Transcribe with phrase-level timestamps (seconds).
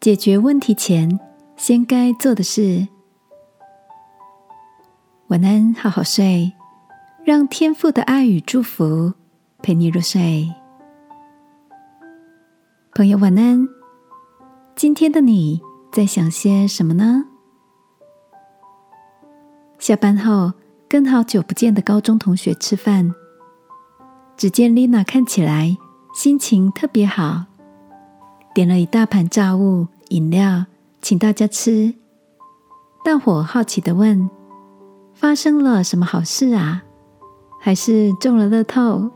[0.00, 1.20] 解决问题前，
[1.58, 2.88] 先该做的事。
[5.26, 6.54] 晚安，好好睡，
[7.22, 9.12] 让天父的爱与祝福
[9.62, 10.50] 陪你入睡。
[12.94, 13.68] 朋友，晚安。
[14.74, 15.60] 今天的你
[15.92, 17.26] 在想些什么呢？
[19.78, 20.54] 下班后
[20.88, 23.14] 跟好久不见的高中同学吃饭，
[24.34, 25.76] 只见丽娜看起来
[26.14, 27.49] 心情特别好。
[28.52, 30.66] 点了一大盘炸物、饮料，
[31.00, 31.94] 请大家吃。
[33.04, 34.28] 大伙好奇的问
[35.14, 36.82] ：“发生了什么好事啊？
[37.60, 39.08] 还是中了乐透？”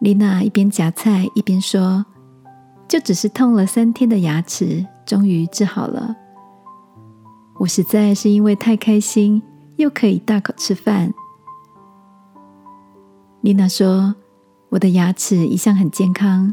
[0.00, 2.04] 丽娜一边夹菜一边说
[2.88, 6.16] ：“就只是痛了三天的牙齿，终于治好了。
[7.60, 9.40] 我实在是因为太开心，
[9.76, 11.14] 又可以大口吃饭。”
[13.40, 14.16] 丽娜说
[14.70, 16.52] ：“我的牙齿一向很健康。”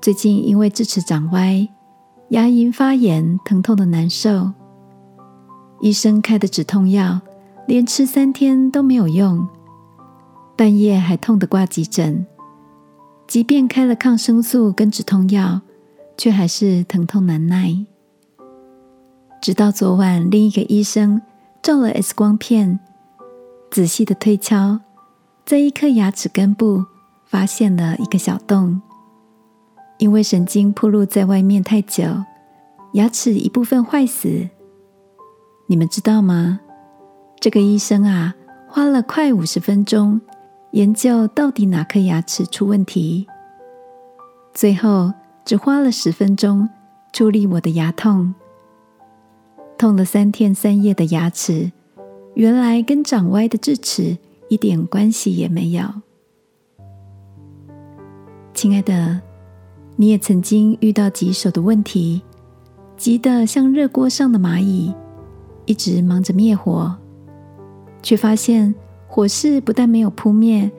[0.00, 1.68] 最近因为智齿长歪，
[2.28, 4.52] 牙龈发炎，疼痛的难受。
[5.80, 7.20] 医生开的止痛药，
[7.66, 9.46] 连吃三天都没有用，
[10.56, 12.24] 半夜还痛得挂急诊。
[13.26, 15.60] 即便开了抗生素跟止痛药，
[16.16, 17.84] 却还是疼痛难耐。
[19.42, 21.20] 直到昨晚，另一个医生
[21.60, 22.78] 照了 X 光片，
[23.70, 24.80] 仔细的推敲，
[25.44, 26.86] 在一颗牙齿根部
[27.26, 28.80] 发现了一个小洞。
[29.98, 32.04] 因为神经暴露在外面太久，
[32.92, 34.48] 牙齿一部分坏死。
[35.66, 36.60] 你们知道吗？
[37.40, 38.34] 这个医生啊，
[38.68, 40.20] 花了快五十分钟
[40.70, 43.26] 研究到底哪颗牙齿出问题，
[44.54, 45.12] 最后
[45.44, 46.68] 只花了十分钟
[47.12, 48.34] 处理我的牙痛。
[49.76, 51.72] 痛了三天三夜的牙齿，
[52.34, 54.16] 原来跟长歪的智齿
[54.48, 55.82] 一点关系也没有。
[58.54, 59.27] 亲爱的。
[60.00, 62.22] 你也曾经遇到棘手的问题，
[62.96, 64.94] 急得像热锅上的蚂蚁，
[65.66, 66.94] 一直忙着灭火，
[68.00, 68.72] 却发现
[69.08, 70.70] 火势不但没有扑灭，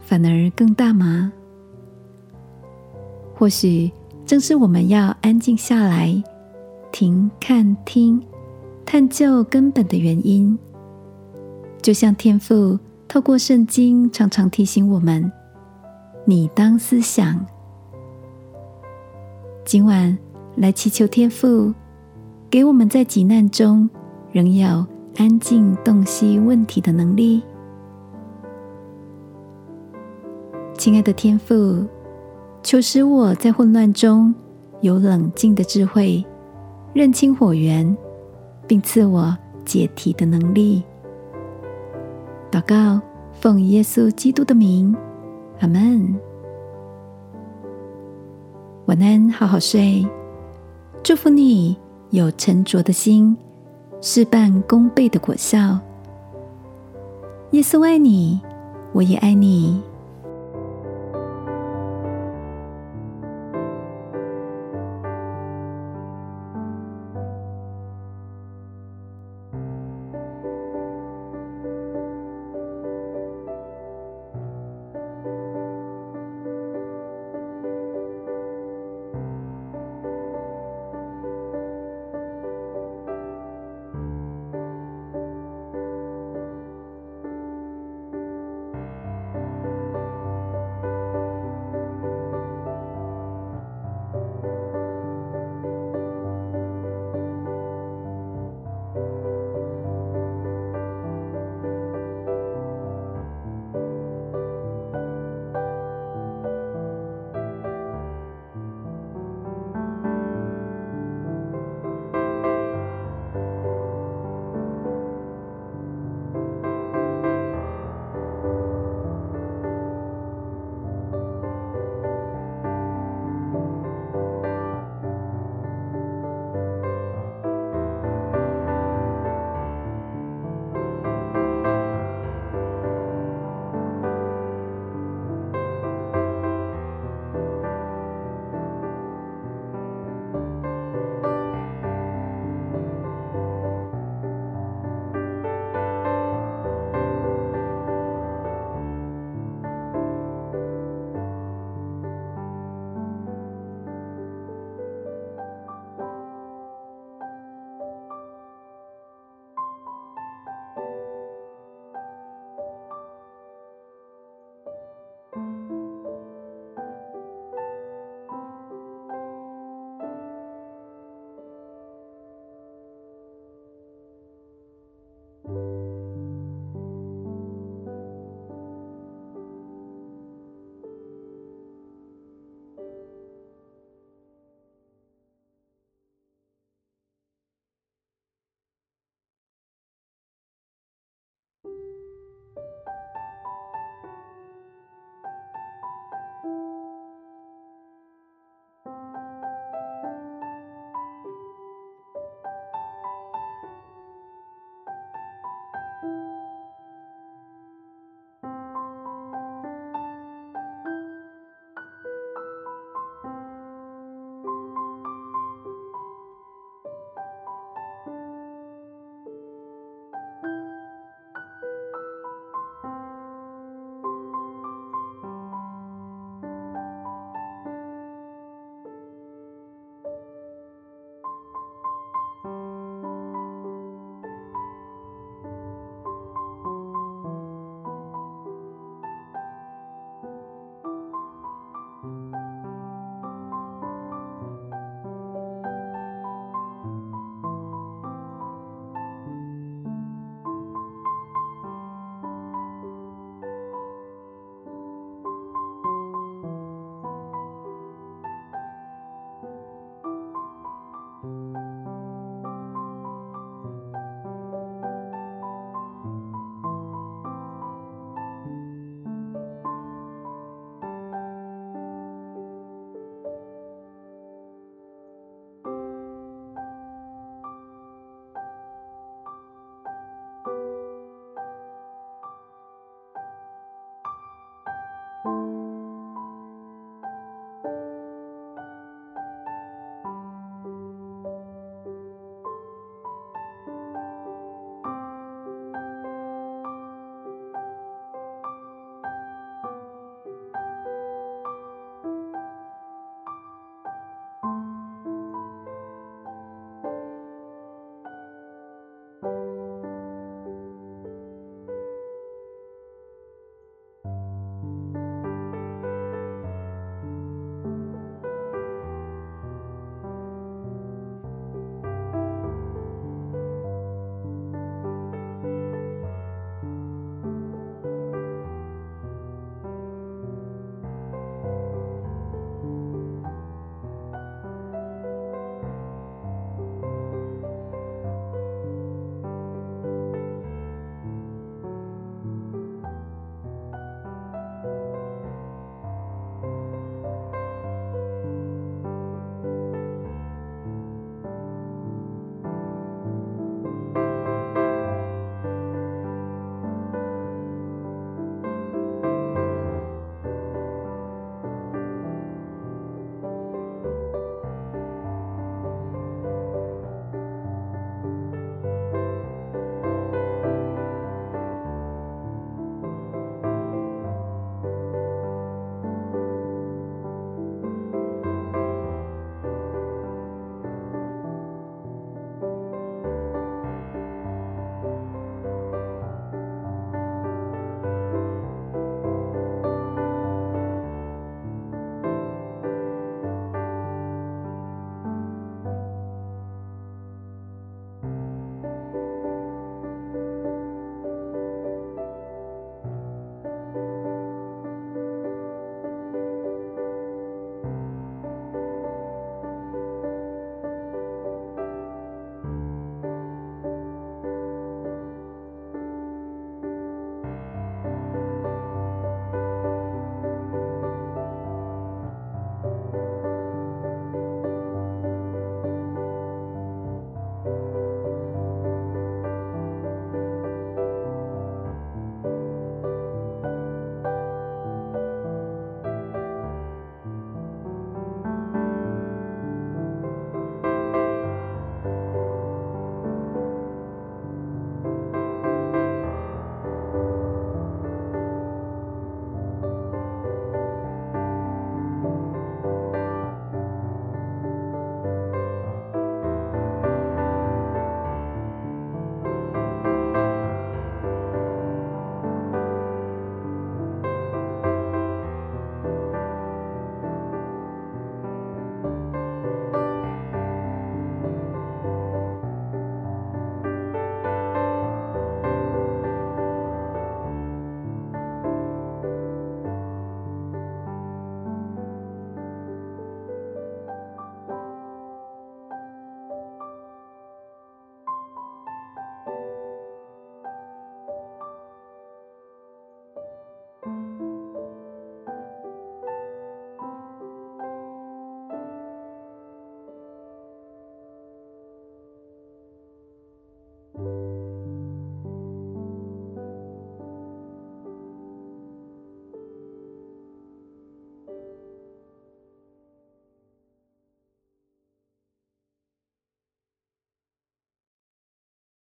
[0.00, 1.32] 反而更大吗？
[3.36, 3.92] 或许
[4.26, 6.20] 正是我们要安静下来，
[6.90, 8.20] 停、看、听，
[8.84, 10.58] 探究根本的原因。
[11.80, 12.76] 就像天父
[13.06, 15.30] 透过圣经常常提醒我们
[16.26, 17.46] ：“你当思想。”
[19.64, 20.16] 今晚
[20.56, 21.72] 来祈求天父，
[22.50, 23.88] 给我们在急难中
[24.30, 24.86] 仍有
[25.16, 27.42] 安静洞悉问题的能力。
[30.76, 31.82] 亲爱的天父，
[32.62, 34.34] 求使我在混乱中
[34.82, 36.22] 有冷静的智慧，
[36.92, 37.96] 认清火源，
[38.66, 40.84] 并赐我解题的能力。
[42.50, 43.00] 祷告，
[43.32, 44.94] 奉耶稣基督的名，
[45.60, 46.14] 阿门。
[48.94, 50.06] 晚安，好好睡。
[51.02, 51.76] 祝福你
[52.10, 53.36] 有沉着的心，
[54.00, 55.80] 事半功倍的果效。
[57.50, 58.40] 耶稣爱你，
[58.92, 59.82] 我也爱你。